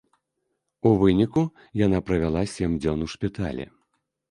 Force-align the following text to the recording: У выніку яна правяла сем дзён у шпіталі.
У 0.89 0.91
выніку 1.01 1.43
яна 1.85 2.01
правяла 2.09 2.41
сем 2.55 2.71
дзён 2.81 2.99
у 3.09 3.13
шпіталі. 3.17 3.71